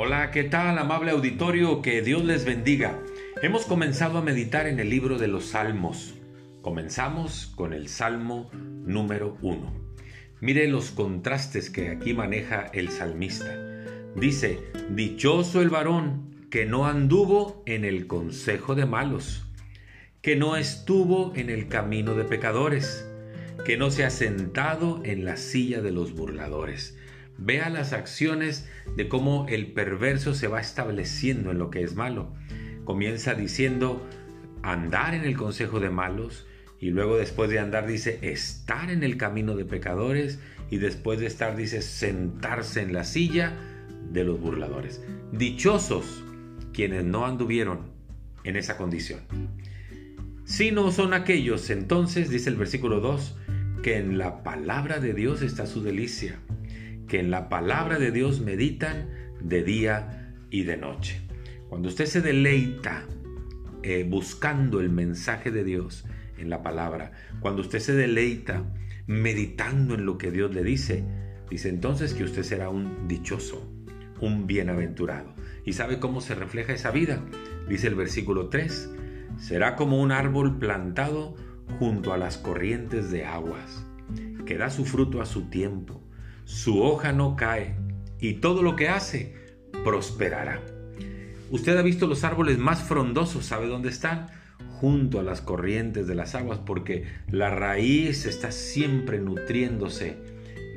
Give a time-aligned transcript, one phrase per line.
[0.00, 1.82] Hola, ¿qué tal, amable auditorio?
[1.82, 3.02] Que Dios les bendiga.
[3.42, 6.14] Hemos comenzado a meditar en el libro de los Salmos.
[6.62, 9.74] Comenzamos con el Salmo número 1.
[10.40, 13.58] Mire los contrastes que aquí maneja el salmista.
[14.14, 19.48] Dice, Dichoso el varón que no anduvo en el consejo de malos,
[20.22, 23.04] que no estuvo en el camino de pecadores,
[23.64, 26.96] que no se ha sentado en la silla de los burladores.
[27.38, 32.34] Vea las acciones de cómo el perverso se va estableciendo en lo que es malo.
[32.84, 34.06] Comienza diciendo
[34.62, 36.46] andar en el consejo de malos
[36.80, 41.26] y luego después de andar dice estar en el camino de pecadores y después de
[41.26, 43.56] estar dice sentarse en la silla
[44.10, 45.02] de los burladores.
[45.32, 46.24] Dichosos
[46.72, 47.90] quienes no anduvieron
[48.44, 49.20] en esa condición.
[50.44, 53.36] Si no son aquellos, entonces, dice el versículo 2,
[53.82, 56.38] que en la palabra de Dios está su delicia,
[57.08, 59.08] que en la palabra de Dios meditan
[59.40, 61.20] de día y de noche.
[61.68, 63.06] Cuando usted se deleita
[63.82, 66.04] eh, buscando el mensaje de Dios
[66.36, 68.64] en la palabra, cuando usted se deleita
[69.06, 71.04] meditando en lo que Dios le dice,
[71.50, 73.70] dice entonces que usted será un dichoso,
[74.20, 75.34] un bienaventurado.
[75.64, 77.22] ¿Y sabe cómo se refleja esa vida?
[77.68, 78.90] Dice el versículo 3,
[79.38, 81.36] será como un árbol plantado
[81.78, 83.84] junto a las corrientes de aguas,
[84.46, 86.07] que da su fruto a su tiempo,
[86.48, 87.76] su hoja no cae,
[88.18, 89.34] y todo lo que hace
[89.84, 90.62] prosperará.
[91.50, 94.28] Usted ha visto los árboles más frondosos, ¿sabe dónde están?
[94.80, 100.16] Junto a las corrientes de las aguas, porque la raíz está siempre nutriéndose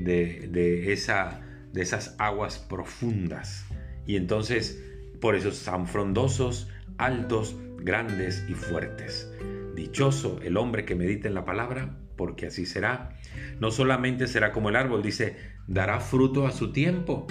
[0.00, 1.40] de, de, esa,
[1.72, 3.64] de esas aguas profundas.
[4.06, 4.82] Y entonces,
[5.20, 6.68] por eso están frondosos,
[6.98, 9.30] altos, grandes y fuertes.
[9.76, 13.16] Dichoso el hombre que medita en la palabra, porque así será.
[13.60, 17.26] No solamente será como el árbol, dice, dará fruto a su tiempo.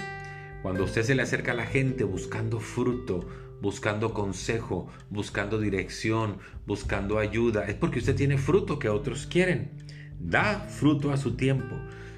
[0.62, 3.24] Cuando usted se le acerca a la gente buscando fruto,
[3.62, 9.70] buscando consejo, buscando dirección, buscando ayuda, es porque usted tiene fruto que otros quieren.
[10.18, 11.76] Da fruto a su tiempo.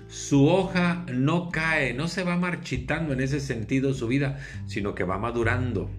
[0.08, 5.04] Su hoja no cae, no se va marchitando en ese sentido su vida, sino que
[5.04, 5.90] va madurando.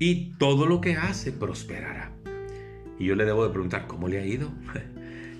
[0.00, 2.10] Y todo lo que hace prosperará.
[2.98, 4.50] Y yo le debo de preguntar, ¿cómo le ha ido?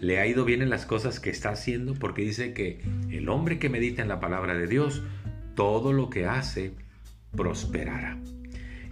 [0.05, 1.95] ¿Le ha ido bien en las cosas que está haciendo?
[1.95, 5.01] Porque dice que el hombre que medita en la palabra de Dios,
[5.55, 6.73] todo lo que hace
[7.35, 8.19] prosperará.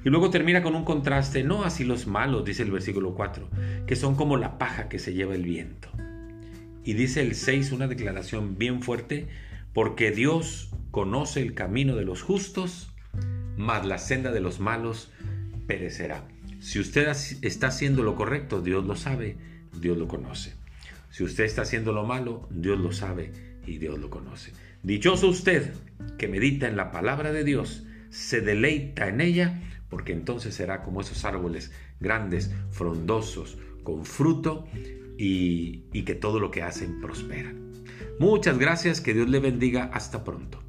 [0.07, 3.47] Y luego termina con un contraste, no así los malos, dice el versículo 4,
[3.87, 5.91] que son como la paja que se lleva el viento.
[6.83, 9.29] Y dice el 6 una declaración bien fuerte,
[9.75, 12.91] porque Dios conoce el camino de los justos,
[13.59, 15.13] mas la senda de los malos
[15.67, 16.27] perecerá.
[16.61, 17.07] Si usted
[17.43, 19.37] está haciendo lo correcto, Dios lo sabe,
[19.79, 20.62] Dios lo conoce.
[21.13, 23.33] Si usted está haciendo lo malo, Dios lo sabe
[23.67, 24.53] y Dios lo conoce.
[24.83, 25.75] Dichoso usted
[26.17, 31.03] que medita en la palabra de Dios, se deleita en ella, porque entonces será como
[31.03, 34.67] esos árboles grandes, frondosos, con fruto
[35.19, 37.53] y, y que todo lo que hacen prospera.
[38.19, 40.62] Muchas gracias, que Dios le bendiga, hasta pronto.